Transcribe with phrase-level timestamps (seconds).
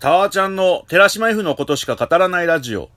[0.00, 2.88] タワーちゃんの寺島 F のことしか語らないラジオ。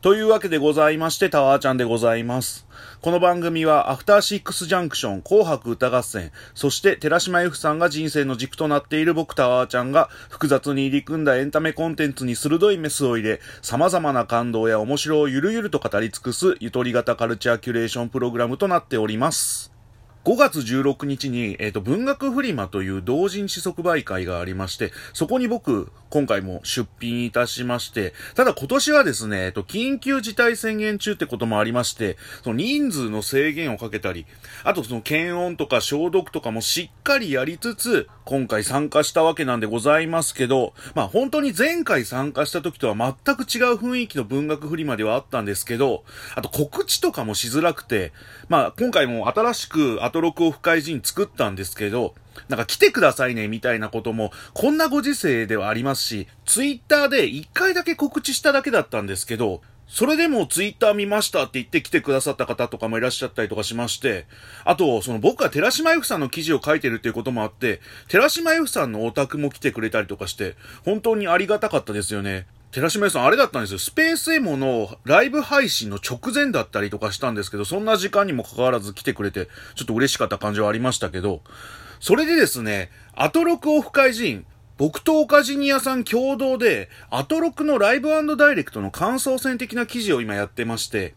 [0.00, 2.66] というわけでございまして、タワーちゃんでございます。
[3.00, 19.77] この番組は、アフターシックスジャンクション、紅白歌合戦、そして寺島 F さんが人生の軸となっている僕タワーちゃんが、複雑に入り組んだエンタメコンテンツに鋭いメスを入れ、様々な感動や面白をゆるゆると語り尽くす、ゆとり型カルチャーキュレーションプログラムとなっております。
[20.28, 34.26] 5月16日に、えっ、ー、と、文学フリマという同人誌即売会がありまして、そこに僕、今回も出品いたしまして、ただ今年はですね、えっと、緊急事態宣言中ってこともありまして、その人数の制限をかけたり、
[34.64, 48.12] あとその検温とか消毒とかもしっかりやりつつ、今回参加したわけなんでございますけど、まあ本当に前回参加した時とは全く違う雰囲気の文学フリマではあったんですけど、あと告知とかもしづらくて、
[48.50, 52.16] まあ今回も新しくアトロクオフ会人作ったんですけど、
[52.48, 64.26] なんか来てくださいねみたいなことも、こんなご時世ではありますし、ツイッターで一回だけ告知しただけだったんですけど、それでもツイッター見ましたって言って来てくださった方とかもいらっしゃったりとかしまして、
[64.64, 72.48] あと、その僕が寺島 F さんの記事を書いてるっていうこともあって、寺島 F さんのオタクも来てくれたりとかして、本当にありがたかったですよね。
[72.70, 73.78] 寺島 F さん、あれだったんですよ。
[73.78, 81.40] スペースエモのライブ配信の直前だったりとかしたんですけど、そんな時間にもかかわらず来てくれて、ちょっと嬉しかった感じはありましたけど、
[81.98, 84.44] それでですね、アトロクオフ会人、
[84.76, 91.14] 僕とオカジニアさん共同で、アトロクのライブダイレクトの感想戦的な記事を今やってまして、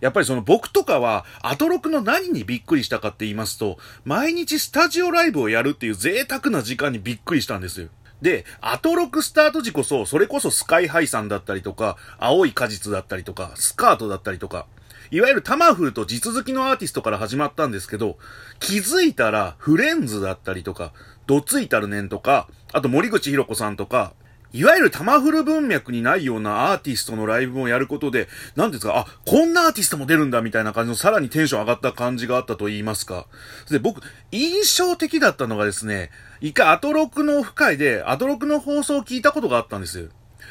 [0.00, 7.88] やっぱりその僕とかは、アトロクの何にびっくりしたかって言いますと、毎日スタジオライブをやるっていう贅沢な時間にびっくりしたんですよ。
[8.24, 14.66] で、アトロクスタート時こそ、それこそスカイハイさんだったりとか、青い果実だったりとか、スカートだったりとか、
[15.10, 18.16] いわゆるタマフルと地続きのアーティストから始まったんですけど、
[18.60, 20.94] 気づいたらフレンズだったりとか、
[21.26, 24.14] ドツイタルネンとか、あと森口博子さんとか、
[24.54, 33.26] いわゆるタマフル文脈にないようなアーティストのライブをやることで、なんですか、あ、こんなアーティストも出るんだみたいな感じのさらにテンション上がった感じがあったと言いますか。
[33.68, 40.06] で、僕、印象的だったのがですね、一回アトロクのオフ会で、アトロクの放送を聞いたことがあったんですよ。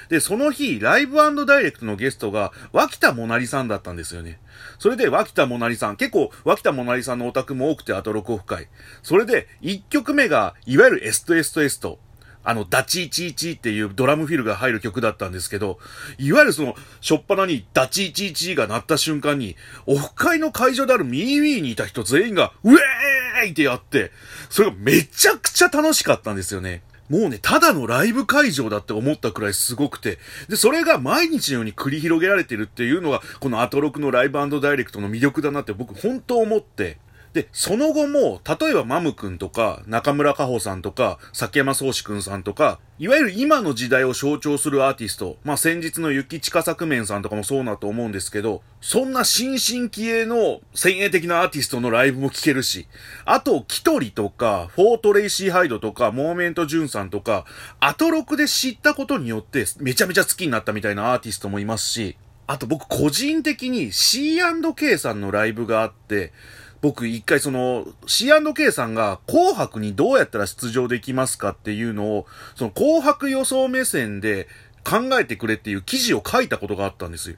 [0.10, 4.40] で、その日、ライブダイレクトのゲストが、脇田もなりさんだったんですよね。
[4.80, 8.68] それで、脇田もなりさん、結構、脇田もなりさんのオタクも多くて、アトロクオフ会。
[9.02, 12.00] それで、1曲目が、いわゆるエストエストエスト。
[12.44, 15.80] あの、ダチーチーチーっていうドラムフィルが入る曲だったんですけど、
[16.18, 19.56] いわゆるその、しょっぱなにダチーチーチーが鳴った瞬間に、
[19.86, 24.12] オフ会の会場であるミーウィーにいた人全員が、ウェーイってやって、
[24.50, 26.84] それがめちゃくちゃ楽しかったんですよね。
[27.10, 36.98] もうね、ただのライブ会場だって思ったくらいすごくて、で、それが毎日のように繰り広げられてるっていうのが、このアトロクのライブダイレクトの魅力だなって僕本当思って、
[37.34, 52.88] で、その後も、例えばマムくんとか、中村佳穂さんとか、崎山宗志くんさんとか、いわゆる今の時代を象徴するアーティスト、まあ、先日の雪近作面さんとかもそうだと思うんですけど、そんな新進気鋭の先鋭的なアーティストのライブも聴けるし、
[53.26, 57.46] あと、 Kitri とか、 For Tracy Hyde とか、 Moment Joon さんとか、
[57.80, 66.32] アトロクで知ったことによって、めちゃめちゃ好きになったみたいなアーティストもいますし、あと僕個人的に C&K さんのライブがあって、
[66.84, 74.50] 僕一回その C&K さんが紅白にどうやったら出場できますかっていうのを、その紅白予想目線で
[74.84, 77.38] 考えてくれっていう記事を書いたことがあったんですよ。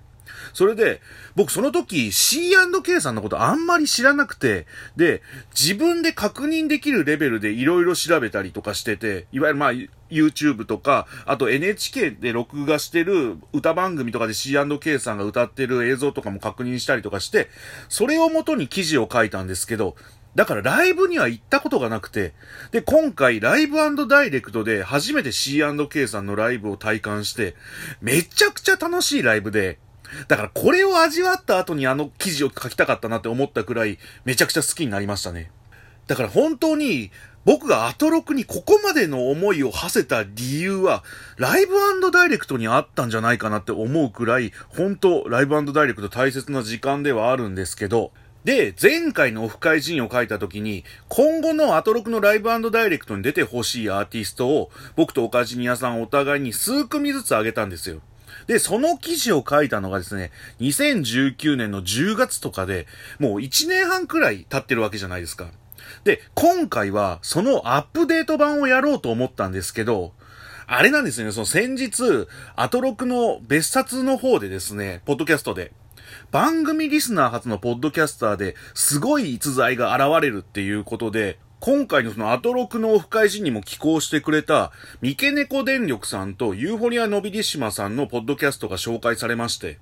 [0.54, 1.02] それで、
[1.36, 4.66] 僕その時 C&K さんのことあんまり知らなくて、
[4.96, 9.72] で、自分で確認できるレベルで色々調べたりとかしてて、いわゆるまあ、
[10.10, 17.50] YouTube とか、あと NHK で録画してる歌番組とかで C&K さんが歌ってる映像とかも確認したりとかして、
[17.90, 19.96] それをもとに記事を書いたんですけど、
[20.36, 22.34] だからライブには行ったことがなくて、
[22.72, 27.56] で、今回ライブダイレクトで初めて C&K さんのライブを体感して、
[28.02, 29.80] めちゃくちゃ楽しいライブで、
[30.28, 35.52] だからこれを味わった後にあの記事を書きたかったなって思ったくらい、めちゃくちゃ好きになりましたね。
[36.08, 37.12] だから本当に、
[37.46, 41.04] 僕がアトロクにここまでの思いを馳せた理由は、
[41.38, 41.76] ライブ
[42.12, 48.12] ダイレクトにあったんじゃないかなって思うくらい、本当ライブダイレクト大切な時間ではあるんですけど、
[48.46, 58.02] で、前回のオフ会陣を書いた時に、今後のアトロクのライブダイレクトに出てほしいアーティストを、僕とオカジニアさんお互いに数組ずつ挙げたんですよ。
[58.48, 62.88] で、その記事を書いたのがですね、2019年の10月とかで、
[63.20, 65.48] もう1年半くらい経ってるわけじゃないですか。
[66.04, 70.14] で、今回はそのアップデート版をやろうと思ったんですけど、
[70.68, 75.72] あれなんですよね、その先日、アトロクの別冊の方でですね、ポッドキャストで、
[76.32, 84.72] 番組リスナー初のポッドキャスターですごい逸材が現れるっていうことで、今回のそのアトロクのオフ会時にも寄稿してくれた、
[85.02, 89.80] 三毛猫電力さんとユーフォリアノビディシマさんのポッドキャストが紹介されまして、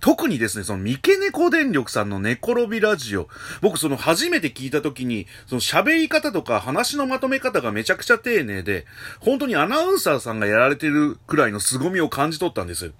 [0.00, 3.28] 特にですね、その三毛猫電力さんの寝転びラジオ。
[3.60, 8.84] 僕その初めて聞いた時に、その喋り方とか話のまとめ方がめちゃくちゃ丁寧で、
[9.20, 12.92] 本当にアナウンサーさんがやられてるくらいの凄みを感じ取ったんです。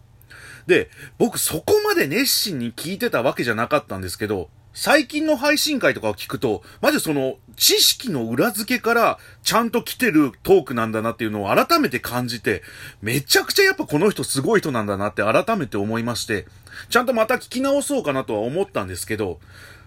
[0.69, 0.88] で、
[1.19, 12.62] 僕そこまで熱心に聞いてたわけじゃなかったんですけど、最近の配信会とかを聞くと、まずその知識の裏付けからちゃんと来てるトークなんだなっていうのを改めて感じて、
[13.00, 16.46] めちゃくちゃやっぱこの人すごい人なんだなって改めて思いまして、
[16.90, 19.38] ちゃんとまた聞き直そうかなとは思ったんですけど、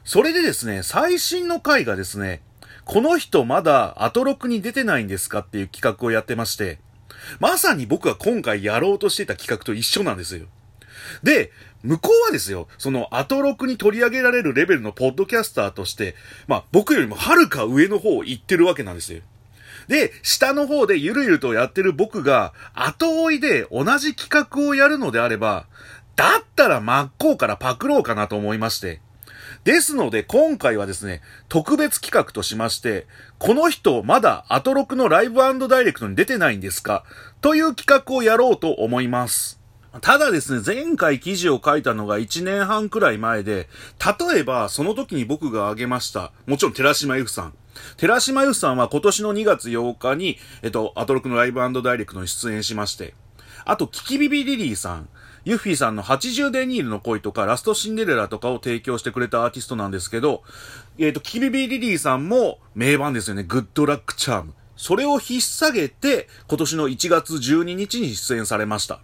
[0.06, 2.42] それでですね、最新の回がですね、
[2.86, 6.80] この人まだアトロクに出てないんですかっていう企画をやってまして、
[7.42, 10.46] まさに僕が今回やろうとしてた企画と一緒なんですよ。
[11.24, 11.52] で、
[11.84, 16.16] 向こうはですよ、そのアトロクに取り上げられるレベルのポッドキャスターとして、
[16.48, 19.22] まあ僕よりもはるか上の方を行ってるわけなんですよ。
[19.88, 25.66] で、下の方でゆるゆるとやってる僕が後追いで同じ企画をやるのであれば、
[26.16, 29.02] だったら真っ向からパクろうかなと思いまして。
[29.64, 33.06] ですので今回はですね、特別企画としまして、
[33.38, 37.04] この人まだアトロクのライブダイレクトに出てないんですか？
[37.42, 39.57] という企画をやろうと思います。
[40.02, 43.68] ただですね、前回記事を書いたのが1年半くらい前で、
[44.32, 47.54] 例えばその時に僕が挙げました、もちろん寺島由布さん。
[47.98, 53.14] 寺島由布さんは今年の2月8日に、えっと、アトロクのライブダイレクトに出演しまして、
[53.66, 55.10] あと、キキビビリリーさん、
[55.44, 60.44] ユッフィーさんの80デニールの恋とか、ラストシンデレラとかを提供してくれたアーティストなんですけど、
[60.98, 63.44] えっ、と、キキビビリリーさんも名盤ですよね。
[63.44, 64.54] グッドラックチャーム。
[64.78, 69.00] それを引っ提げて、今年の1月12日に出演されました。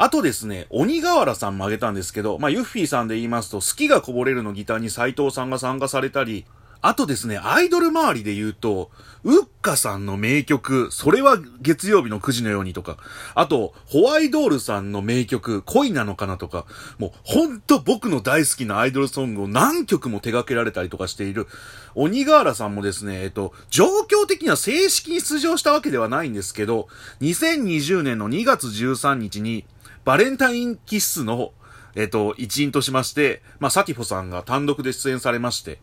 [0.00, 6.46] あとですね、鬼瓦さんも挙げたんですけど、まあ、ユッフィーさんで言いますと、好きがこぼれるのギターに斎藤さんが参加されたり、
[6.80, 8.92] あとですね、アイドル周りで言うと、
[9.24, 12.98] ウッカさんの名曲、それは月曜日の9時のようにとか、
[13.34, 16.64] あと、ホワイドールさんの名曲、恋なのかなとか、
[16.98, 21.48] もう、ほんと僕の大好きなアイドルソングを何曲も手掛けられたりとかしている、
[21.96, 26.86] 鬼瓦さんもですね、えっと、状況的には正式に出場したわけではないんですけど、
[27.20, 29.64] 2020年の2月13日に、
[30.08, 31.52] バレンタインキッスの、
[31.94, 35.80] えっ、と、一員としまして、まあ、サティフォさんが単独で出演されまして、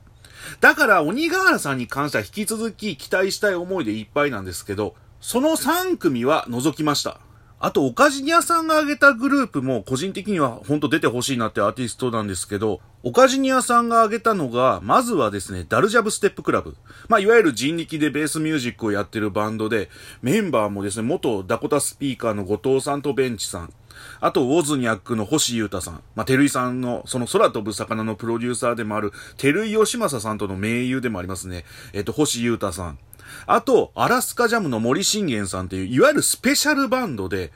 [0.62, 7.20] だから、鬼瓦さんに関しては引き続き期待したい思いでいっぱいなんですけど、その3組は除きました。
[7.60, 16.76] あと、オカジニアさんが挙げたグループも個人的には本当出てほしいなってアーティストなんですけど、オカジニアさんが挙げたのが、まずはですね、ダルジャブステップクラブ。
[17.10, 19.92] まあ、いわゆる人力でベースミュージックをやってるバンドで、
[20.24, 23.74] メンバーもですね、元ダコタスピーカーの後藤さんとベンチさん。
[24.22, 26.02] あと、ウォズニャックの星優太さん。
[26.16, 31.66] まあ、照井さんの、その空飛ぶ魚のプロデューサーでもある、照井義正さんとの盟友でもありますね。
[31.94, 33.00] えっ、と、星優太さん。
[33.48, 37.52] あと、アラスカジャムの森信玄さんっていう、いわゆるスペシャルバンドで、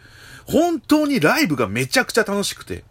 [0.46, 2.84] 本当にライブがめちゃくちゃ楽しくて。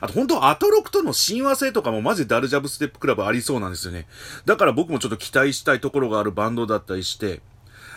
[0.00, 4.06] あと本当アトロクとの親和性とかもマジダルジャブステップクラブありそうなんですよね。
[4.44, 7.40] だから僕もちょっと期待したいところがあるバンドだったりして。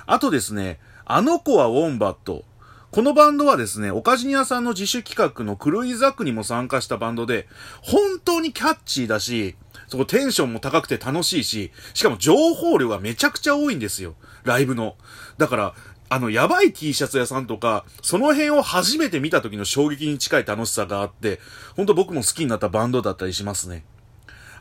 [0.06, 2.44] あとですね、あの子はウォンバット。
[2.91, 7.47] このバンドはですね、オカジニアさんの自主企画のクルイザックにも参加したバンドで、
[7.83, 9.56] 本当にキャッチーだし、
[9.88, 14.15] そこテンションも高くて楽しいし、しかも情報量がめちゃくちゃ多いんですよ。
[14.44, 14.95] ライブの。
[15.38, 15.75] だから、
[16.09, 21.40] あの、やばい T シャツ屋さんとか、その辺を初めて見た時の衝撃に近い楽しさがあって、
[21.75, 23.85] ほんと僕も好きになったバンドだったりしますね。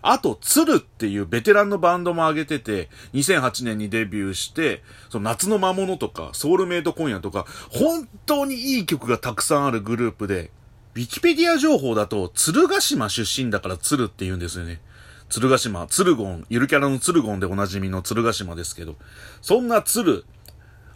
[0.02, 10.50] あと、鶴っていうベテランのバンドも上げてて、2008年にデビューして、その夏の魔物とか、ソウルメイト今夜とか、本当にいい曲がたくさんあるグループで、
[10.94, 14.80] ウィキペディア情報だと、鶴ヶ島出身だから鶴って言うんですよね。
[15.28, 18.96] 鶴ヶ島、鶴ゴン、ゆるキャラの鶴ゴンでおなじみの鶴ヶ島ですけど、
[19.42, 20.24] そんな鶴、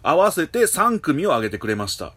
[0.03, 2.15] 合わせて3組を挙げてくれました。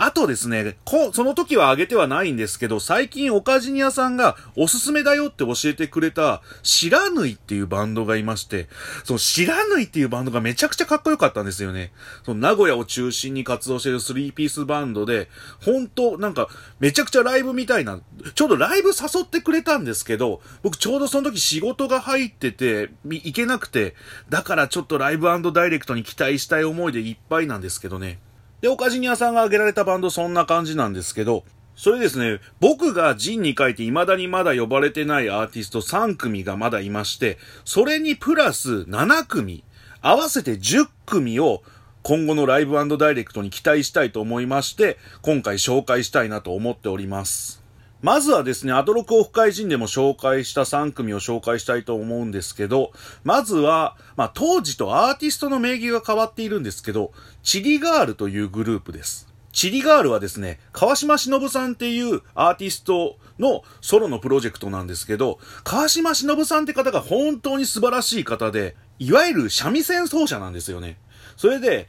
[0.00, 8.68] あとですね、こ、その時は挙げてはないんですけど、最近オカジニアさんがおすすめだよって教えてくれた、知らぬいっていうバンドがいまして、
[9.02, 11.90] その知らぬいっていうバンドがめちゃくちゃかっこよかったんですよね。
[12.24, 15.28] その名古屋を中心に活動してるスリーピースバンドで、
[15.64, 17.98] 本当なんか、めちゃくちゃライブみたいな、
[18.36, 23.96] ちょうどライブ誘ってくれたんですけど、僕ちょうどその時仕事が入ってて、行けなくて、
[24.28, 28.20] だからちょっとライブダイレクトに期待したい思いでいっぱいなんですけどね。
[28.60, 31.44] で、オカジニアさんが挙げられたバンドそんな感じなんですけど、
[31.76, 39.62] それですね、僕がジンに書いて未だにまだ呼ばれてないアーティスト3組がまだいまして、それにプラス7組、
[40.02, 41.62] 合わせて10組を
[42.02, 47.57] 今後のライブダイレクトに期待したいと思いまして、今回紹介したいなと思っております。
[48.00, 52.92] まずはですね、アトロクオフ会人でも紹介した3組を紹介したいと思うんですけど、
[53.24, 57.12] まずは、まあ、当時とアーティストの名義が変わっているんですけど、
[57.42, 59.28] チリガールというグループです。
[59.52, 70.98] チリガールはですね、川島忍さんっていうアーティストのソロのプロジェクトなんですけど、川島忍さんって方が本当に素晴らしい方で、いわゆる三味線奏者なんですよね。
[71.36, 71.88] それで、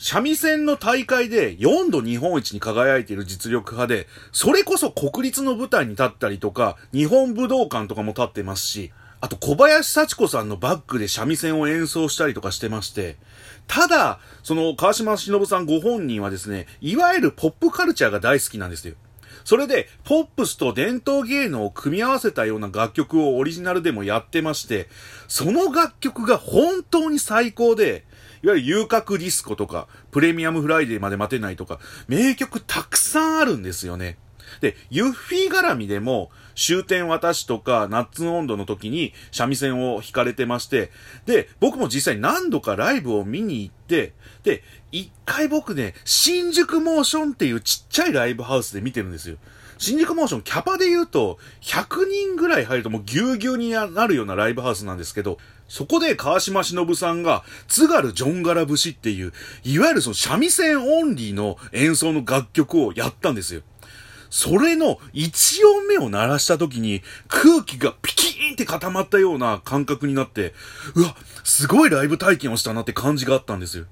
[0.00, 13.16] 三味線の大会で4度日本一に輝いている実力派で、それこそ国立の舞台に立ったりとか、日本武道館とかも立ってますし、あと小林幸子さんのバックで三味線を演奏したりとかしてまして、
[13.66, 18.94] ただ、その川島忍さんご本人はですね、いわゆるポップカルチャーが大好きなんですよ。
[19.44, 24.88] それで、ポップスと伝統芸能を組み合わせたような楽曲をオリジナルでもやってまして、
[25.26, 28.04] その楽曲が本当に最高で、
[28.42, 34.18] いわゆる遊郭ディスコとか、プレミアムフライデーまで待てないとか、名曲たくさんあるんですよね。
[34.60, 40.90] で、ユッフィー絡みでも、終点私とか、ナッツの温度の時に三味線を弾かれてまして、
[41.26, 49.36] で、僕も実際何度かライブを見に行って、で、一回僕ね、新宿モーションっていうちっちゃいライブハウスで見てるんですよ。
[49.78, 59.32] 新宿モーション、キャパで言うと、100人ぐらい入るともうぎゅうぎゅうになるようなライブハウスなんですけど、そこで川島忍さんが、津軽ジョンガラ節っていう、
[59.64, 63.62] いわゆるその三味線オンリーの演奏の楽曲をやったんですよ。
[64.30, 70.54] それの1音目を鳴らした時に空気がピキーンって固まったような感覚になって、
[70.94, 73.84] うわ、すごいライブ体験をしたなって感じがあったんですよ。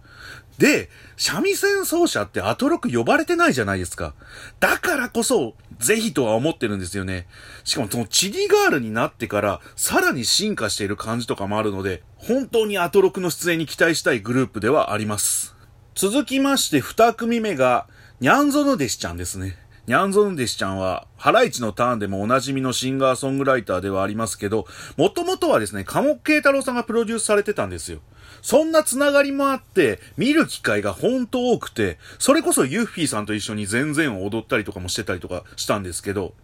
[0.59, 4.15] で、三味線奏者ってアトロク呼ばれてないじゃないですか。
[4.59, 7.27] だからこそ、ぜひとは思ってるんですよね。
[7.65, 15.55] しかもそのチリガールになってから、さらに進化している感じとかもあるので、本当にアトロクの出演に期待したいグループではあります。
[15.95, 17.87] 続きまして、二組目が、
[18.21, 19.59] ニャンゾヌデシちゃんですね。
[19.87, 28.01] ニャンゾンデシちゃんは、ハライチのターンでもおなじみのシンガーソングライターではありますけど、もともとはですね、鴨慶太郎さんがプロデュースされてたんですよ。
[28.43, 36.35] そんなつながりもあって、見る機会が本当多くて、それこそユッフィーさんと一緒に全然踊ったりとかもしてたりとかしたんですけど、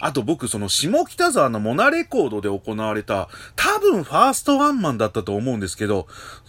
[0.00, 6.06] あと僕その下北沢のモナレコードで行われた、多分ファーストワンマンだったと思うんですけど、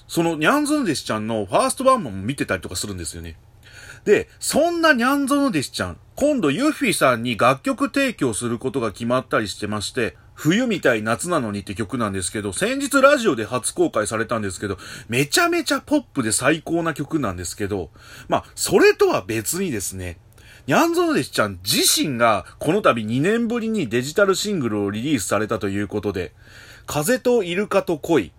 [0.08, 3.38] そのニャンズンデシちゃんのファーストワンマンも見てたりとかするんですよね。
[4.06, 17.92] で、そんなニャンゾヌデシちゃん、今度ユッフィーさんに楽曲提供することが決まったりしてまして、冬みたい夏なのにって曲なんですけど、先日ラジオで初公開されたんですけど、めちゃめちゃポップで最高な曲なんですけど、
[18.28, 20.18] まあ、それとは別にですね、
[20.66, 26.34] ニャンゾヌデシちゃん自身がこの度2年ぶりにデジタルシングルをリリースされたということで、
[26.88, 28.32] 風とイルカと恋。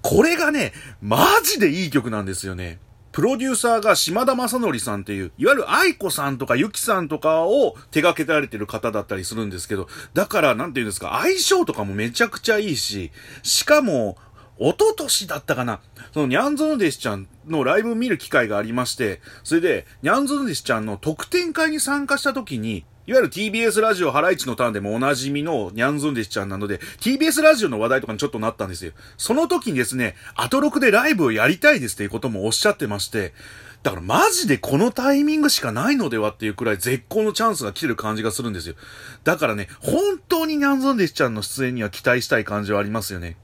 [0.00, 2.78] これがね、マジでいい曲なんですよね。
[3.12, 14.16] プロデューサーが島田正則さんっていう、いわゆる愛子さんとかゆきさんとかを手掛けられてる方だったりするんですけど、だから、なんて言うんですか、相性とかもめちゃくちゃいいし、しかも、
[14.58, 15.80] 一昨年だったかな
[16.12, 28.92] そのニャンゾヌデシちゃんのライブ見る機会がありまして、それで、ニャンゾヌデシちゃんの特典会に参加した時に、いわゆる TBS ラジオハライチのターンでもおなじみのニャンズンデシちゃんなので、TBS ラジオの話題とかにちょっとなったんですよ。
[29.16, 33.34] その時にですね、アトロクでライブをやりたいですっていうこともおっしゃってまして、
[33.82, 38.76] だからマジでこのタイミングしかないのではっていうくらい絶好のチャンスが来てる感じがするんですよ。
[39.24, 43.36] だからね、本当にニャンズンデシちゃんの出演には期待したい感じはありますよね。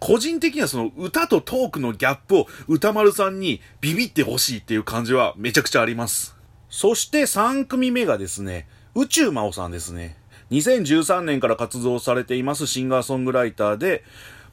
[0.00, 6.36] 個人的にはその歌とトークのギャップを歌丸さんにビビってほしいっていう感じはめちゃくちゃあります。
[6.68, 10.16] そして3組目がですね、宇宙魔王さんですね。
[10.50, 14.04] 2013年から活動されていますシンガーソングライターで、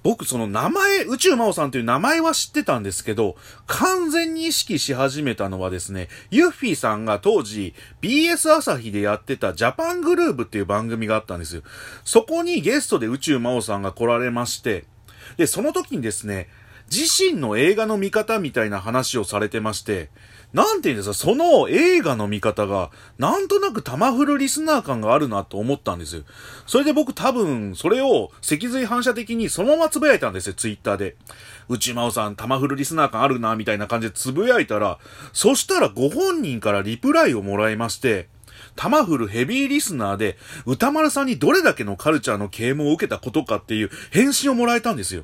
[0.03, 3.35] 僕その名前、宇宙魔王さんという名前は知ってたんですけど、
[3.67, 11.61] 完全に意識し始めたのはですね、ユッフィーさんが当時 BS 朝日でやってたジャパングルーブっていう番組があったんですよ。
[12.03, 14.85] そこにゲストで宇宙魔王さんが来られまして、
[15.37, 16.49] で、その時にですね、
[16.91, 20.09] 自身の映画の見方みたいな話をされてまして、
[20.53, 26.23] なんて言うんですか、その映画の見方が、なんとなく玉フルリスナー感があるなと思ったんですよ。
[26.67, 31.15] それで僕多分、それを脊髄反射的にそのままつぶやいたんですよ、ツイッターで。
[31.69, 34.99] 内真央さん、玉フルリスナー感あるな、みたいな感じでつぶやいたら、
[35.31, 38.27] そしたらご本人からリプライをもらいまして、
[38.75, 45.23] タマフルヘビーリスナーで、歌丸さんにどれだけのカルチャーの啓蒙を受けたことかっていう返信をもらえたんですよ。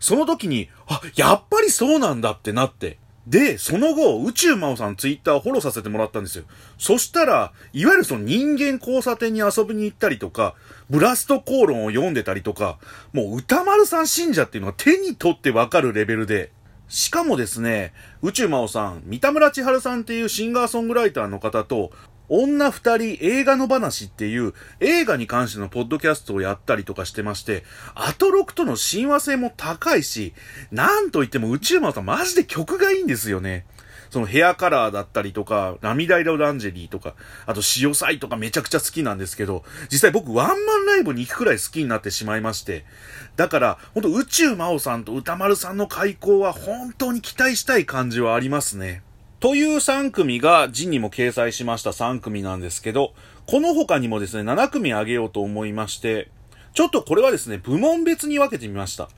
[0.00, 2.98] その時に、あ、やっぱりそうなんだってなって。
[3.26, 6.44] で、その後、宇宙魔王さんツイッターをフォローさせてもらったんですよ。
[6.78, 10.54] そしたら、いわゆるその人間交差点に遊びに行ったりとか、
[10.88, 12.78] ブラスト口論を読んでたりとか、
[13.12, 16.52] もう歌丸さん信者っていうのは手に取ってわかるレベルで、
[16.88, 17.92] しかもですね、
[18.22, 21.90] 宇宙魔王さん、三田村千春さんっていうシンガーソングライターの方と、
[22.28, 27.64] 女二人映画の話っていう映画に関してのポッドキャストをやったりとかしてまして、
[27.94, 30.34] アトロクとの親和性も高いし、
[30.70, 33.66] なんといっても宇宙マンさんマジで曲がいいんですよね。
[34.10, 37.14] そのヘアカラーだったりとか、涙色ランジェリーとか、
[37.44, 42.84] あと塩サイとかめちゃくちゃ好きなんですけど、実際僕ワンマンライブに行くくらい好きになってしまいまして、
[43.36, 49.02] だから、ほんと宇宙魔王さんと歌丸さんの開口は本当に期待したい感じはありますね。
[49.38, 53.12] という3組がジンにも掲載しました3組なんですけど、
[53.46, 56.30] この他にもですね、7組あげようと思いまして、
[56.72, 59.10] ちょっとこれはですね、部門別に分けてみました。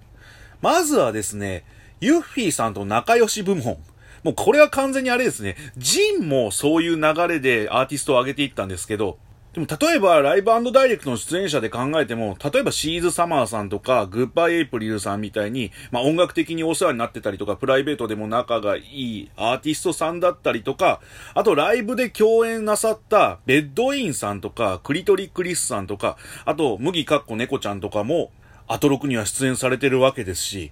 [0.61, 1.65] まずはですね、
[2.01, 3.79] ユッフィーさんと仲良し部門。
[4.25, 5.57] もうこれは完全にあれですね。
[5.77, 9.19] ジンもそういう流れでアーティストを上げていったんですけど、
[9.59, 21.01] でも例えばライブダイレクトの出演者で考えても、例えばシーズ・サマーさんとか、グッバイ・エイプリルさんみたいに、まあ音楽的にお世話になってたりとか、プライベートでも仲がいいアーティストさんだったりとか、
[21.35, 28.31] あとライブで共演なさったベッドインさんとか、クリトリ・クリスさんとか、あと麦かっこ猫ちゃんとかも、
[28.69, 30.71] アトロクには出演されてるわけですし、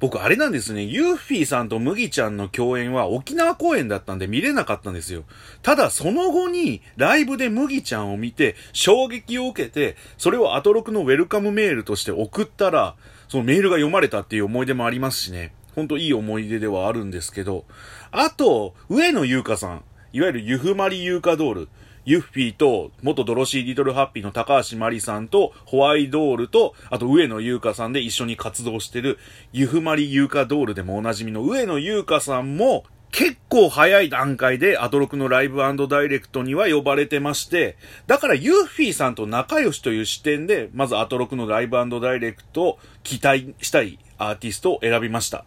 [0.00, 5.24] 僕あれなんですね、ユーフィーさんと麦ちゃんの共演は沖縄公演だったんで見れなかったんですよ。
[5.62, 12.94] ただその後にライブで麦ちゃんを見て衝撃を受けて、それをアトロクのウェルカムメールとして送ったら、
[13.28, 15.52] そのメールが読まれたっていう思い出もありますしね。
[15.74, 17.64] ほんといい思い出ではあるんですけど。
[18.10, 19.82] あと、上野優香さん。
[20.12, 21.68] いわゆるユフマリ優香ドール。
[22.08, 29.18] ユッフィーと、元ドロシー・リトル・ハッピーの高橋まりさんと、ホワイドールと、あと上野優香さんで一緒に活動してる、
[29.52, 45.44] ユフマリ・優香ドールでもおなじみの上野優香さんも、結構早い段階でアトロクのライブダイレクトには呼ばれてまして、だからユッフィーさんと仲良しという視点で、まずアトロクのライブダイレクトを期待したいアーティストを選びました。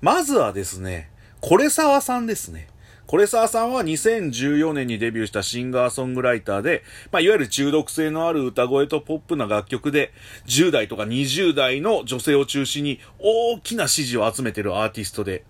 [0.00, 1.10] まずはですね、
[1.40, 2.68] これ沢さんですね。
[3.12, 10.14] コレサーさんは2014年にデビューしたシンガーソングライターで、まあ、いわゆる中毒性のある歌声とポップな楽曲で、
[10.46, 15.44] 10代とか20代の女性を中心に大きな支持を集めてるアーティストで、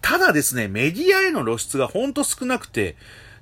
[0.00, 2.96] ただですね、メディアへの露出がほんと少なくて、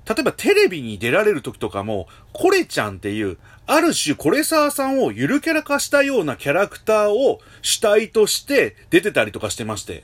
[0.09, 10.03] 例えばテレビに出られる時とかも、コレちゃんっていう、ある種コレサーさんをゆるキャラ化したようなキャラクターを主体として出てたりとかしてまして。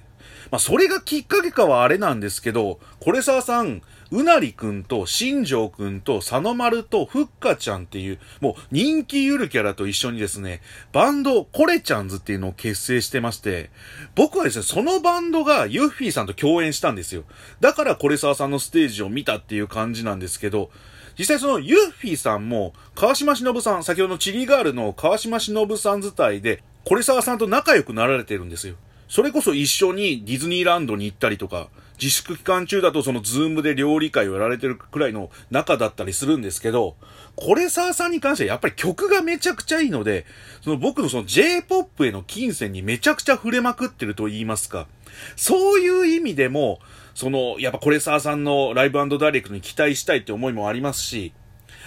[0.51, 3.81] まあ、それがきっかけかはあれなんですけど、これささん、
[4.11, 13.69] うなりくんと新庄くんと佐野丸とふっかちゃんっていう、もう人気ゆるキャラと一緒にですね、バンドコレちゃんズっていうのを結成してまして、
[14.15, 17.23] 僕はですね、そのバンドがユッフィーさんと共演したんですよ。
[17.59, 20.71] だからコレサワさんのステージを見たっていう感じなんですけど、
[21.19, 28.75] 実際そのユッフィーさんも、川嶋志乃舞さん、先ほどの CHiLi GiRL の川嶋志乃舞さん伝いで、コレサワさんと仲良くなられてるんですよ。
[29.09, 31.67] それこそ一緒にディズニーランドに行ったりとか、
[31.99, 36.95] 自粛期間中だとそのズームで料理会をやられてるくらいの仲だったりするんですけど、
[37.35, 40.25] コレサワさんに関してはやっぱり曲がめちゃくちゃいいので、
[40.61, 44.87] その僕のその J-POP への琴線にめちゃくちゃ触れまくってると言いますか、
[45.35, 46.79] そういう意味でも、
[47.15, 51.33] その、やっぱこれサーさんのライブダイレクトに期待したいって思いもありますし、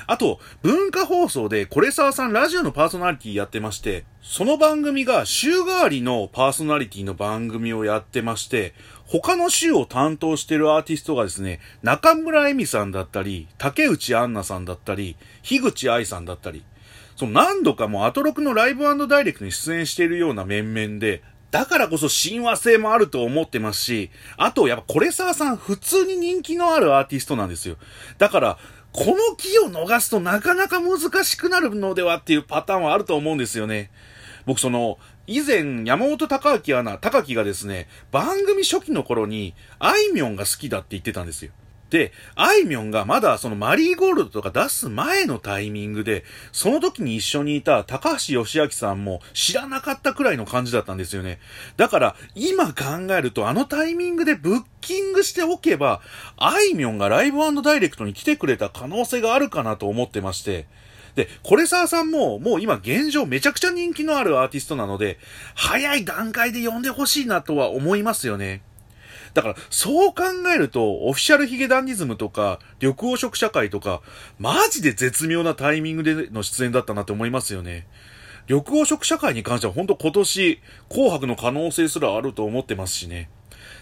[0.06, 8.74] あと、文化放送で、これ沢さんラジオのパーソナリティやってまして、その番組が週替わりのパーソナリティの番組をやってまして、
[9.06, 16.64] 他の週を担当してるアーティストがですね、中村恵美さんだったり、竹内杏奈さんだったり、樋口愛さんだったり、
[17.16, 27.76] その何度かもうアトロクのライブダイレクトに出演しているような面々で、だからこそ親和性もあると思ってますし、あとやっぱこれ沢さん普通に人気のあるアーティストなんですよ。
[28.16, 28.58] だから、
[28.92, 33.90] この木を逃すとなかなか難しくなるのではっていうパターンはあると思うんですよね。
[34.44, 41.52] 僕その、以前、山本隆明アナ、高木がですね、番組初期の頃に、あいみょんが好きだって言ってたんですよ。
[41.92, 51.38] で、あいみょんがまだそのマリーゴールドとか出す前のタイミングで、その時に一緒にいた高橋義明さんも知らなかったくらいの感じだったんですよね。
[51.76, 56.00] だから、今考えるとあのタイミングでブッキングしておけば、
[56.38, 60.64] あいみょんがライブダイレクトに来てくれた可能性があるかなと思ってまして、
[61.14, 65.18] で、コレサーさんも、もう今現状めちゃくちゃ人気のあるアーティストなので、
[65.54, 68.62] 早い段階で呼んでほしいなとは思いますよね。
[69.34, 74.02] だから、そう考えると、オフィシャルヒゲダンディズムとか、緑黄色社会とか、
[74.38, 77.86] マジで絶妙なタイミングでの出演だったなって思いますよね。
[78.48, 83.30] 緑黄色社会に関しては本当今年、紅白の可能性すらあると思ってますしね。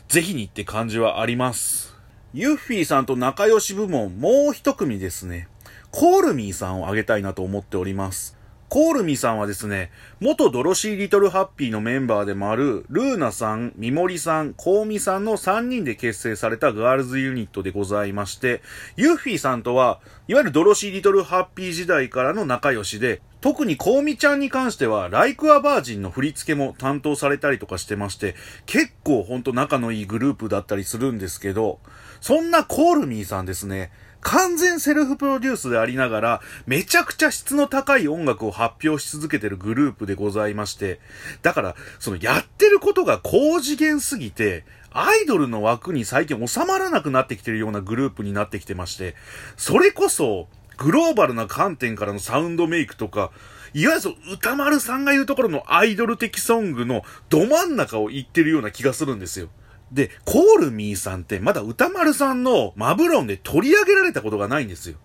[0.09, 1.97] ぜひにって感じはあります。
[2.33, 5.49] ユッフィーさんと仲良し部門、もう一組ですね。
[5.91, 8.40] コールミーさんをあげたいなと思っております。
[8.71, 18.63] コールミさんはですね、元ドロシー・リトル・ハッピーのメンバーでもある、ルーナさん、ミモリさん、コウミさんの3人で結成されたガールズユニットでございまして、
[18.95, 31.81] ユッフィーさんとは、いわゆるドロシー・リトル・ハッピー時代からの仲良しで、特にコウミちゃんに関しては、ライク・ア・バージンの振り付けも担当されたりとかしてまして、結構ほんと仲のいいグループだったりするんですけど、
[32.21, 33.91] そんなコールミーさんですね、
[34.23, 41.01] 完全セルフプロデュースでありながら、めちゃくちゃ質の高い音楽を発表し続けてるグループでございまして、
[41.43, 49.15] だから、そのやってることが高次元すぎて、アイドルの枠に最近収まらなくなってきてるようなグループになってきてまして、
[49.57, 53.31] それこそ、グローバルな観点からのサウンドメイクとか、
[53.73, 59.49] いわゆる歌丸さんが言うところのアイドル的ソングのど真ん中を言ってるような気がするんですよ。
[59.93, 64.97] で、コールミーさんってまだ歌丸さんのマブロンで取り上げられたことがないんですよ。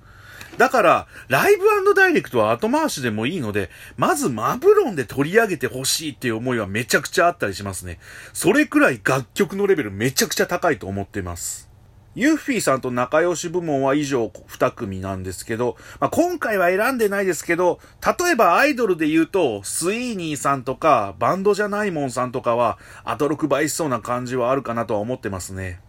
[0.57, 7.97] だから、ライブダイレクトは後回しでもいいので、まずマブロンで取り上げてほしいっていう思いはめちゃくちゃあったりしますね。
[8.33, 11.74] それくらい楽曲のレベルめちゃくちゃ高いと思ってます。
[12.15, 25.81] ユッフィーさんと仲良し部門は以上2組なんですけど、まあ、今回は選んでないですけど、例えばアイドルで言うと、スイーニーさんとか、バンドじゃないもんさんとかは、アトロク倍しそうな感じはあるかなとは思ってますね。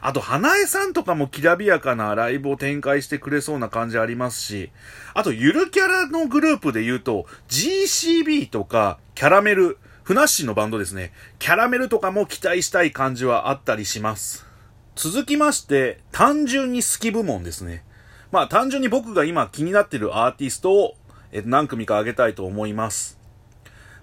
[0.00, 4.70] あと、花江さんとかもきらびやかなライブを展開してくれそうな感じありますし、
[5.14, 11.12] あと、ゆるキャラのグループで言うと、GCB とか、キャラメル、ふなっしーのバンドですね。
[11.40, 14.51] キャラメルとかも期待したい感じはあったりします。
[14.94, 17.84] 続きまして、単純に好き部門ですね。
[18.30, 20.94] まあ単純に僕が今気になっているアーティストを、
[21.32, 23.18] えっと、何組か挙げたいと思います。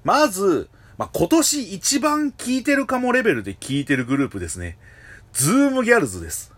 [0.03, 4.77] まず、まあ、今年一番聴いてるかもレベルで聴いてるグループですね。
[5.33, 6.53] Zoomgals です。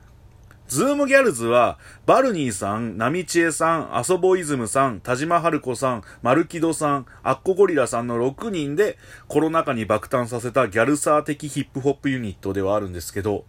[0.67, 13.43] Zoomgals は、 valknee さん、なみちえさん、 ASOBOiSM さん、田島ハルコさん、 Marukido さん、アッコゴリラさんの6人でコロナ禍に爆誕させたギャルサー的ヒップホップユニットではあるんですけど、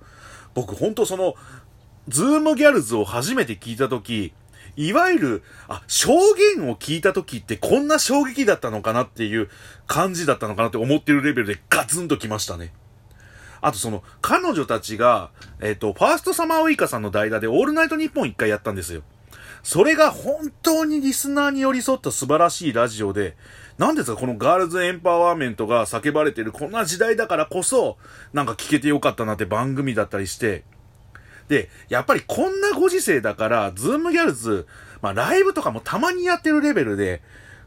[0.54, 1.34] 僕ほんとその、
[2.09, 4.32] Zoomgals を初めて聞いたとき、
[4.76, 6.12] いわゆる、あ、証
[6.56, 9.50] 言を聞いた時ってこんな衝撃だったのかなっていう
[9.86, 12.72] 感じだったのかなって思ってるレベルでガツンときましたね。
[13.60, 19.02] あとその、彼女たちが、えっ、ー、と、ファーストサマーウイカさんの代打でオールナイトニッポン一回やったんですよ。
[19.62, 23.36] それが本当にリスナーに寄り添った素晴らしいラジオで、
[23.78, 27.96] なんですかこのガールズエンパワーメントが叫ばれてるこんな時代だからこそ、
[28.32, 30.64] なんか聞けてよかったなって番組だったりして、
[31.48, 34.66] で、やっぱりこんなご時世だから、 Zoomgals、
[35.00, 37.22] まあライブとかもたまにやってるレベルで、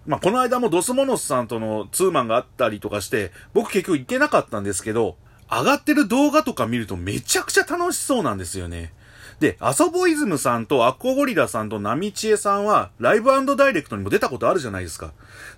[0.05, 5.17] まあこの間も Dos Monos さんとのツーマンがあったりとかして、僕結局行けなかったんですけど、
[5.49, 8.93] 上がってる動画とか見るとめちゃくちゃ楽しそうなんですよね。
[9.39, 15.11] で、 ASOBOiSM さんとアッコゴリラさんとなみちえさんは、ライブダイレクトにも出たことあるじゃないですか。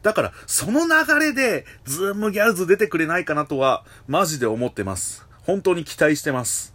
[0.03, 5.25] だから、その流れで、 Zoomgals 出てくれないかなとは、マジで思ってます。
[5.43, 6.73] 本当に期待してます。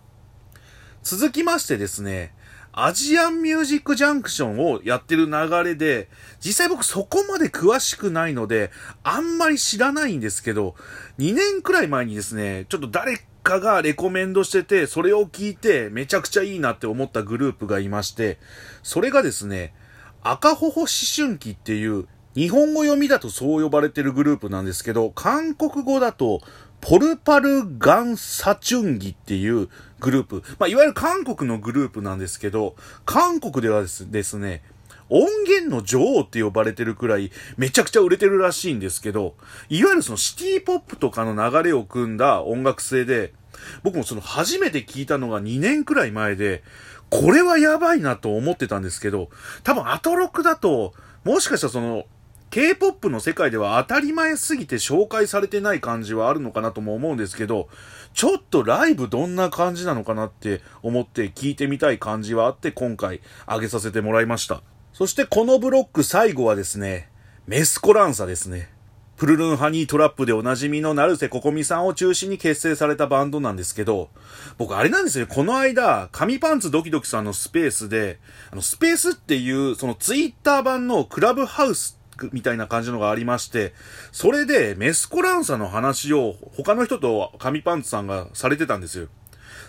[1.02, 2.34] 続きましてですね、
[2.74, 6.08] アジアンミュージックジャンクションをやってる流れで、
[6.40, 8.70] 実際僕そこまで詳しくないので、
[9.02, 10.74] あんまり知らないんですけど、
[11.18, 18.38] 2年くらい前にですね、ちょっと誰かがレコメンドしてて、それを聞いてめちゃくちゃいいなって思ったグループがいまして、
[18.82, 19.74] それがですね、
[20.22, 26.40] 赤ほほ思春期っていう、日本語読みだとそう呼ばれてるグループなんですけど、韓国語だと、
[26.80, 29.68] ポルパルガンサチュンギっていう
[30.00, 30.42] グループ。
[30.58, 34.62] まあ、いわゆる韓国のグループなんですけど、韓国ではですね、
[35.08, 39.34] 音源の女王って呼ばれてるくらいめちゃくちゃ売れてるらしいんですけど、
[39.68, 43.34] いわゆるそのシティポップとかの流れを組んだ音楽性で、
[43.82, 46.64] 僕もその初めて聞いたのが2年くらい前で、
[47.10, 49.28] これはやばいなと思ってたんですけど、
[49.64, 52.06] 多分アトロックだと、もしかしたらその、
[52.52, 57.70] K-POP の世界では当たり前すぎて紹介されてない感じはあるのかなとも思うんですけど、
[58.12, 64.62] ちょっとライブどんな感じなのかなって思って聞いてみたい感じはあって今回上げさせてもらいました。
[64.92, 67.08] そしてこのブロック最後はですね、
[67.46, 68.68] メスコランサですね。
[69.16, 74.10] プルルンハニートラップでおなじみの成瀬ここみさんを中心に結成されたバンドなんですけど、
[74.58, 78.18] 僕あれなんですよ、この間、紙パンツドキドキさんのスペースで、
[78.50, 82.01] あの、スペースっていう、そのツイッター版のクラブハウス
[82.32, 83.74] みたいな感じのがありまして、
[84.12, 89.08] それでメスコランサの話を他の人と紙パンツさんがされてたんですよ。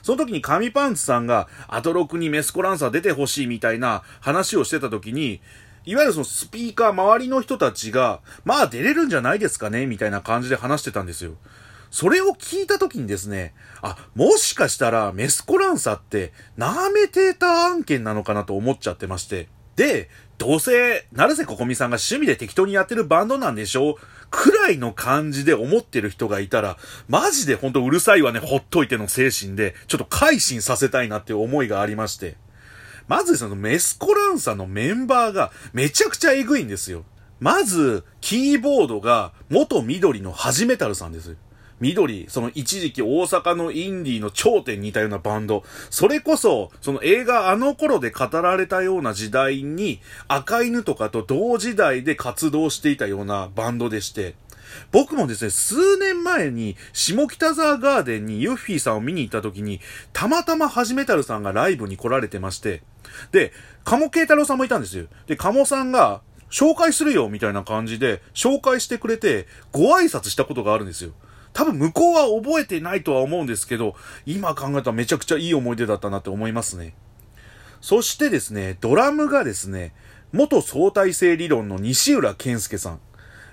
[0.01, 5.41] その時に紙パンツさんがアトロクにメスコランサ出てほしいみたいな話をしてた時に、
[5.85, 11.33] いわゆるそのスピーカー周りの人たちが、まあ出れるんじゃないですかねみたいな感じで話してたんですよ。
[11.91, 19.47] それを聞いた時にですね、あ、もしかしたらメスコランサって、ナーメテーター案件なのかなと思っちゃってまして。
[19.75, 23.97] で、どうせ、成瀬ここみさんが趣味で適当にやってるバンドなんでしょ
[24.29, 32.35] くらいの感じで思ってる人がいたら、マジでほんとうるさいわね、ほっといての精神で、ちょっと改心させたいなっていう思いがありまして。
[33.07, 37.05] まずそのメスコランサのメンバーがめちゃくちゃエグいんですよ。
[37.39, 41.35] まず、キーボードが元緑のハジメタルさんです。
[41.83, 54.35] 緑、その一時期大阪のインディーの頂点にいたようなバンド、それこそ、その映画あの頃で語られたような時代に、赤犬とかと同時代で活動していたようなバンドでして、
[54.91, 59.81] 僕もですね、数年前に、下北沢ガーデンにユッフィーさんを見に行った時に、
[60.13, 62.81] たまたまハジメタルさんがライブに来られてまして、
[63.33, 63.51] で、
[63.83, 65.05] 鴨慶太郎さんもいたんですよ。
[65.27, 71.11] で、鴨さんが、紹介するよみたいな感じで、紹介してくれて、ご挨拶したことがあるんですよ。
[71.53, 76.95] 多分向こうは覚えてないとは思うんですけど、今考えたらめちゃくちゃいい思い出だったなって思いますね。
[77.81, 79.93] そしてですね、ドラムがですね、
[80.31, 82.99] 元相対性理論の西浦健介さん。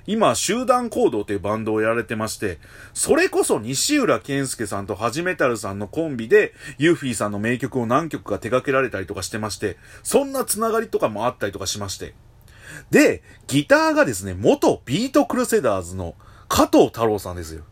[0.06, 2.58] 今、集団行動というバンドをやられてまして、
[2.94, 12.14] それこそ西浦謙助さんとハジメタルさんのコンビで、ユーフィーさんの名曲を何曲か手掛けられたりとかしてまして、そんなつながりとかもあったりとかしまして。
[12.90, 16.14] で、ギターがですね、元ビートクルセダーズの
[16.48, 17.64] カトウタロウさんですよ。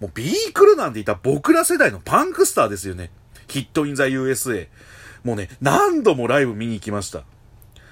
[0.00, 3.10] もうビークルなんて言った僕ら世代のパンクスターですよね。
[3.48, 4.68] HIT IN THE USA。
[5.24, 7.24] もうね、何度もライブ見に行きました。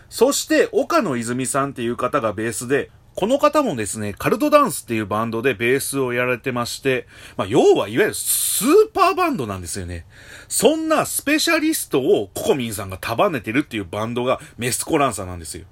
[0.09, 7.07] そして、岡野泉さんっていう方がベースで、この方もですね、カルトダンスっていうバンドでベースをやられてまして、
[7.38, 10.05] まあ、要はいわゆるスーパーバンドなんですよね。
[10.49, 15.64] そんなスペシャリストをココミンさんが束ねてるっていうバンドがメスコランサなんですよ。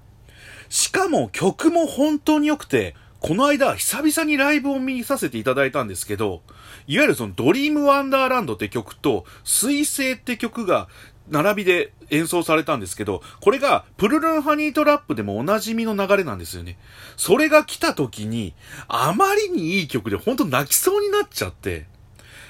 [0.70, 2.94] しかも曲も本当に良くて、
[3.26, 6.42] この間、久々にライブを見させていただいたんですけど、
[6.87, 10.88] いわゆるそのドリームワンダーランドって曲と、水星って曲が
[11.30, 16.76] 並びで演奏されたんですけど、これがプルルンハニートラップでもおなじみの流れなんですよね。
[17.16, 18.52] それが来た時に、
[18.88, 21.87] あまりにいい曲で本当泣きそうになっちゃって、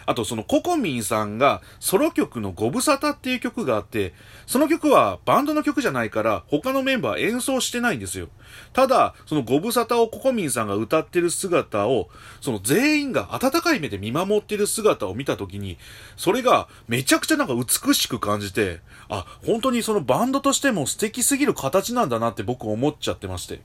[0.07, 4.15] あとそのココミンさんがソロ曲のご無沙汰っていう曲があって、
[4.47, 8.29] その曲はバンドの曲じゃないから他のメンバー演奏してないんですよ。
[8.73, 12.09] ただ、そのご無沙汰をココミンさんが歌ってる姿を、
[12.41, 15.79] その全員が温かい目で見守ってる姿を見た時に、
[16.17, 23.61] それがめちゃくちゃなんか美しく感じて、あ、本当にそのバンドとしても素敵すぎる形なんだなって僕思っちゃってまして。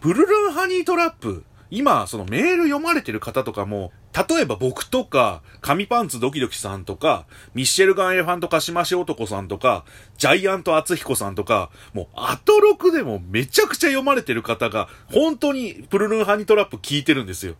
[0.00, 3.92] ブルルンハニートラップ今、そのメール読まれてる方とかも、
[4.28, 9.84] 例えば僕とか、紙パンツドキドキさんとか、ミッシェルガンエレファントカシマシ男さんとか、
[10.18, 17.54] ジャイアント厚彦さんとか、もうアトロクでもめちゃくちゃ読まれてる方が、本当にプルルンハニトラップ聞いてるんですよ。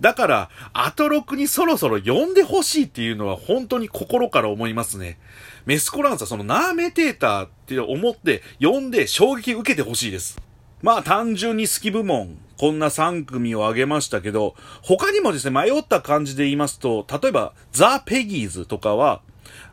[0.00, 5.18] だから、アトロクにそろそろ読んでほしいっていうのは本当に心から思いますね。
[5.64, 10.38] メスコランサ、そのナーメテーターって思って読んで衝撃受けてほしいです。
[10.82, 19.20] まあ単純に好き部門、こんな3組を挙げましたけど、他にもですね、迷った感じで言いますと、例えば、ザ・ペギーズとかは、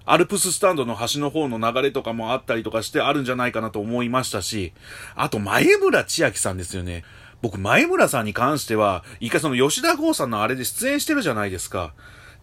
[0.06, 4.74] アルプススタンドの端の方の流れとかもあったりとかしてあるんじゃないかなと思いましたし、
[5.16, 7.04] あと、前村千秋さんですよね。
[7.42, 11.94] 僕、前村さんに関しては、一回その吉田剛さんのあれで出演してるじゃないですか。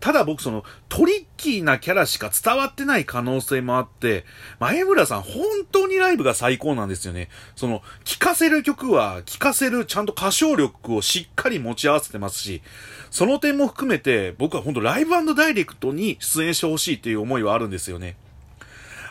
[0.00, 4.24] ただ僕そのトリッキーなキャラしか伝わってない可能性もあって、
[4.58, 7.28] 前村さん本当にライブが最高なんですよね。
[7.54, 12.62] その、聴かせる曲は聴かせるちゃんと歌唱力をしっかり持ち合わせてますし、
[13.10, 18.16] その点も含めて僕は本当ライブダイレクトに出演してほしいっていう思いはあるんですよね。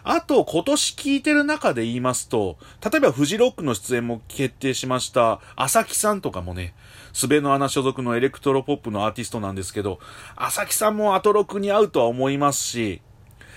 [0.03, 6.73] あと、今年聞いてる中で言いますと、例えばフジロックの出演も決定しました、朝木さんとかもね、
[7.13, 9.99] 術ノ穴所属のエレクトロポップのアーティストなんですけど、
[10.35, 13.01] 朝木さんもアトロクに合うとは思いますし、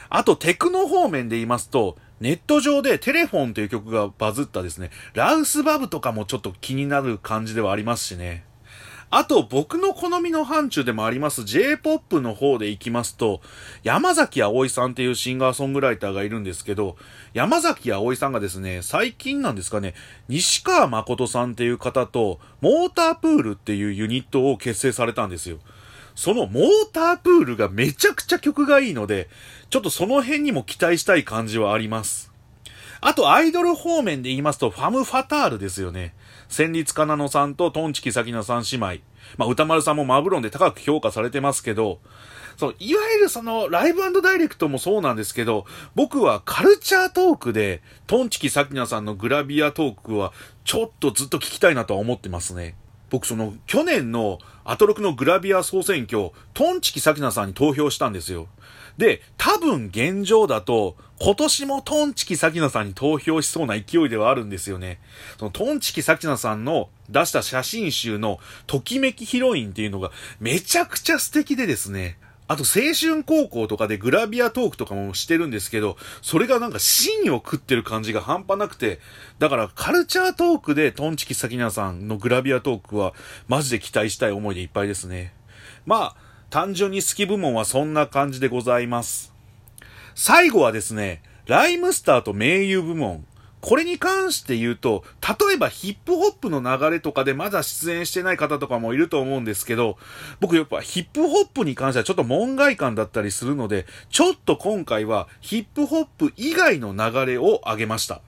[0.08, 8.44] あとテクノ方面で言いますと、ネット上でテレフォンという曲がバズったですね、ラウスバブとかもちょっと気になる感じではありますしね。
[9.14, 13.42] あと、僕の好みの範疇でもあります J-POP の方で行きますと、
[13.82, 16.96] 山崎葵さんっていうシンガーソングライターがいるんですけど、
[17.34, 19.92] 山崎葵さんがですね、最近なんですかね、
[20.28, 25.58] 西川誠さんっていう方と、モータープールっていうユニットを結成されたんですよ。
[26.14, 29.28] そのモータープールがめちゃくちゃ曲がいいので、
[29.68, 32.32] ちょっとその辺にも期待したい感じはあります。
[33.02, 36.14] あと、アイドル方面で言いますと、ファム・ファタールですよね。
[36.52, 38.86] 戦律かなのさんとトンチキサキナさん姉妹。
[39.38, 41.98] まあ、歌丸さんもマブロンで高く評価されてますけど、
[42.58, 50.34] そう、いわゆるその、ライブダイレクトもそうなんですけど、僕はカルチャートークで、トンチキサキナさんのグラビアトークは、
[50.64, 52.74] ちょっとずっと聞きたいなとは思ってますね。
[53.12, 58.48] 僕その、去年のアトロクのグラビア総選挙、トンチキサキナさんに投票したんですよ。
[58.96, 64.98] で、多分現状だと、今年もトンチキサキナさんに投票しそうな勢いではあるんですよね。
[65.38, 72.16] そのトンチキサキナさんの出した写真集のときめきヒロインっていうのがめちゃくちゃ素敵でですね。
[72.48, 78.98] あと青春高校とかでグラビアトークとかもしてるんですけど、それがなんか芯を食ってる感じが半端なくて、
[79.38, 83.14] だからカルチャートークでトンチキサキナさんのグラビアトークは
[83.48, 85.32] マジで期待したい思いでいっぱいですね。
[85.86, 86.16] まあ、
[86.50, 89.32] 単純に好き部門はそんな感じでございます。
[90.14, 93.24] 最後はですね、ライムスターと名優部門。
[93.62, 99.98] これに関して言うと、例えばヒップホップの流れとかでまだ出演してない方とかもいると思うんですけど、
[100.40, 108.20] 僕やっぱヒップホップに関してはちょっと門外観だったりするので、ちょっと今回はヒップホップ以外の流れを挙げました。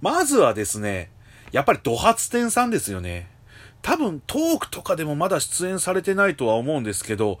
[0.00, 1.10] まずはですね、
[1.52, 3.28] やっぱりド発展さんですよね。
[3.82, 7.40] 多分トークとかでもまだ出演されてないとは思うんですけど、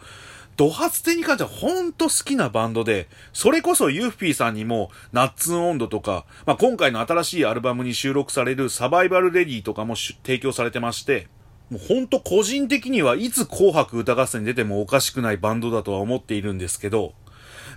[0.56, 11.28] ド発展に関してはほんと好きなバンドで、それこそユーフィーさんにもナッツン温度とか、まあ、今回の新しいアルバムに収録されるサバイバルレディーとかも提供されてまして、
[11.70, 17.14] もうほんと個人的にはいつ紅白歌合戦に出てもおかしくないバンドだとは思っているんですけど、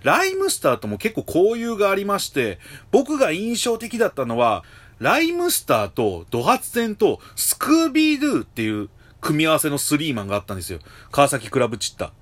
[0.04, 2.60] ライムスターとも結構交友がありまして、
[2.92, 4.64] 僕が印象的だったのは、
[5.00, 8.90] ライムスターとドハツ戦とスクービードゥっていう
[9.22, 10.80] 組み合わせのスリーマンがあったんですよ。
[11.12, 12.14] 川崎クラブチッタ。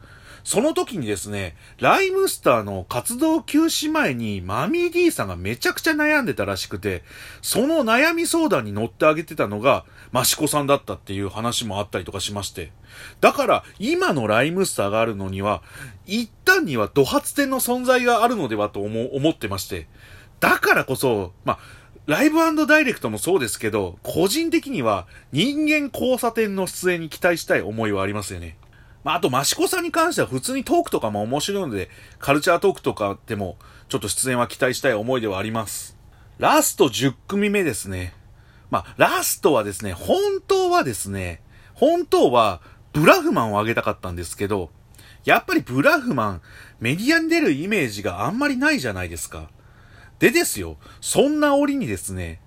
[0.43, 7.03] その時にですね、ライムスターの活動休止前にマミー D さんがめちゃくちゃ悩んでたらしくて、
[7.41, 12.71] その悩み相談に乗ってあげてたのがマシコさんだったっていう話もあったりとかしまして。
[13.21, 15.61] だから今のライムスターがあるのには、
[16.05, 19.87] 一旦にはド発展の存在があるのではと思思ってまして。
[20.39, 21.59] だからこそ、まあ、
[22.07, 28.57] ライブダイレクトもそうですけど、個人的には人間交差点の出演に期待したい思いはありますよね。
[29.03, 33.57] まあ、あと、マシコさんに関しては普通にトークとかも面白いので、カルチャートークとかでも、
[33.89, 35.97] ちょっと出演は期待したい思いではあります。
[36.37, 38.13] ラスト10組目ですね。
[38.69, 41.41] まあ、ラストはですね、本当はですね、
[41.73, 42.61] 本当は、
[42.93, 44.69] ブラフマンをあげたかったんですけど、
[45.23, 46.41] やっぱりブラフマン、
[46.79, 49.49] メディアに出るイメージがあんまりないじゃないですか。
[50.19, 52.41] でですよ、そんな折にですね、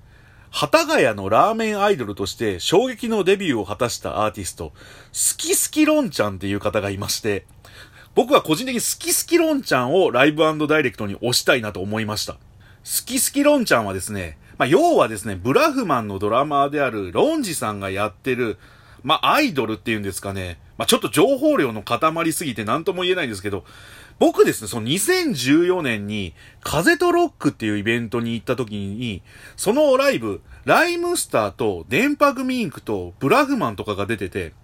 [0.56, 4.72] 幡ヶ谷のラーメンアイドルとして衝撃のデビューを果たしたアーティスト、
[5.10, 7.44] スキスキロンちゃんっていう方がいまして、
[8.14, 12.36] 僕は個人的にスキスキロンちゃんをライブダイレクトに推したいなと思いました。
[12.84, 18.56] スキスキロンちゃんはですね、まあ、要はですね、ブラフマンのドラマーであるロンジさんがやってる、
[19.02, 20.60] まあ、アイドルっていうんですかね。
[20.78, 23.64] まあ、ちょっと情報量の塊すぎて何とも言えないんですけど、
[24.20, 26.34] 僕ですね、その2014年に、
[26.64, 29.22] 風とロックっていうイベントに行った時に、
[29.57, 34.55] そのライブ、ライムスターと電波組インクとブラフマンとかが出てて、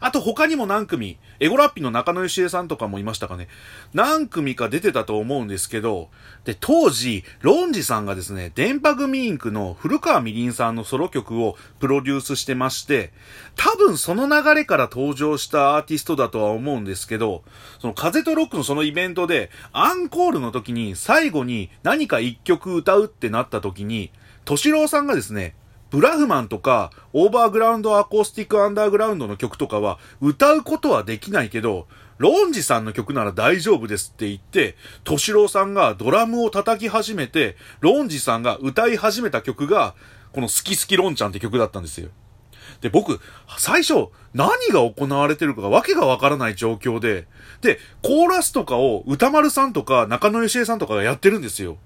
[0.00, 3.48] あと他にも何組、エゴラッピの中野義恵さんとかもいましたかね。
[3.94, 6.10] 何組か出てたと思うんですけど、
[6.44, 13.12] で、当時、ロンジさんがですね、電波組インクの古川みりんさんのソロ曲をプロデュースしてまして、
[13.56, 17.42] 多分その流れから登場したアーティストだとは思うんですけど、
[17.78, 24.10] その風とロックのそのイベントで、アンコールの時に最後にに何か一曲歌うってなった時に、
[24.44, 25.54] 敏郎さんがですね、
[25.90, 39.94] ブラフマンとか、オーバーグラウンドアコースティックアンダーグラウンドの曲とかは、歌うことはできないけど、ロンジさんの曲なら大丈夫ですって言って、敏郎さんがドラムを叩き始めて、ロンジさんが歌い始めた曲が、
[40.32, 42.10] この好き好きロンちゃんって曲だったんですよ。
[42.80, 43.20] で、僕、
[43.58, 47.26] 最初、何が行われてるかわけがわからない状況で、
[47.60, 51.76] で、コーラスとかを歌丸さんとか中野義恵さんとかがやってるんですよ。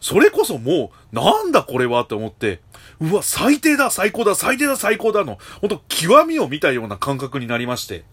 [0.00, 2.60] それこそもう、なんだこれはって思って、
[3.00, 8.04] うわ、最低だ、最高だ、最低だ、最高だの、ほんと極みを見たような感覚になりまして。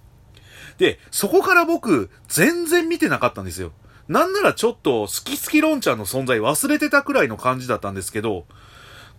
[0.77, 3.71] で、そこから僕、全然見てなかったんですよ。
[4.07, 8.45] なんならちょっと、好き好きロンちゃんの存在忘れてたくらいの感じだったんですけど、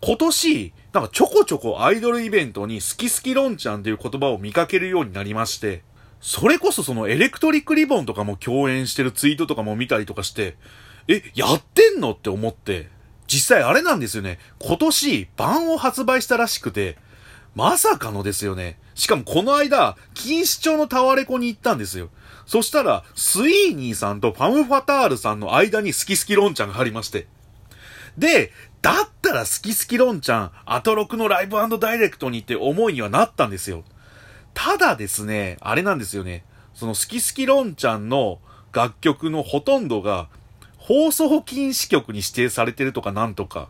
[0.01, 5.83] 今年、なんかちょこちょこアイドルイベントに好き好きロンちゃんっていう言葉を見かけるようになりまして、
[6.21, 10.57] それこそそのエレクトリックリボンとかも共演してるツイートとかも見たりとかして、
[11.09, 12.89] え、やってんのって思って、
[13.27, 14.39] 実際あれなんですよね。
[14.59, 16.99] 今年、版を発売したらしくて、
[17.55, 18.79] まさかのですよね。
[18.95, 22.11] しかもこの間、錦糸町のタワレコに行ったんですよ。
[22.47, 27.29] そしたら、スイーニーさんとファム・ファタールさんの間に好き好きロンちゃんがありまして。
[28.19, 33.85] で、だったら好き好きロンちゃん、アトロクのライブダイレクトにって思いにはなったんですよ。
[34.55, 36.45] ただですね、あれなんですよね。
[36.75, 38.39] その好き好きロンちゃんの
[38.73, 40.29] 楽曲のほとんどが
[40.79, 43.69] 放送禁止曲に指定されてるとかなんとか。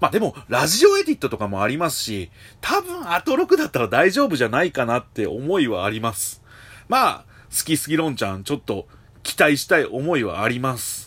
[0.00, 6.42] まあでも、ラジオエディットとかもありますし、多分アトロクだったら大丈夫じゃないかなって思いはあります。
[6.88, 7.24] まあ、
[7.56, 8.88] 好きすぎロンちゃん、ちょっと
[9.22, 11.01] 期待したい思いはあります。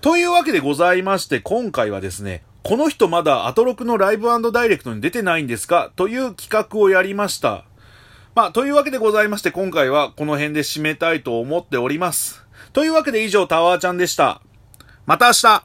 [0.00, 5.90] というわけでございまして、今回はですね、この人まだアトロクのライブダイレクトに出てないんですか？
[5.96, 7.64] という企画をやりました。
[8.36, 12.44] まあ、というわけでございまして、今回はこの辺で締めたいと思っております。
[12.72, 14.40] というわけで以上、タワーちゃんでした。
[15.04, 15.48] また明日